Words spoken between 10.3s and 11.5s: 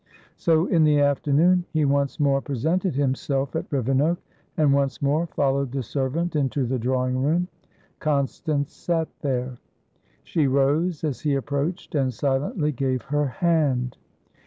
rose as he